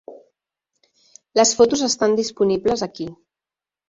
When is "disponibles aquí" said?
2.21-3.07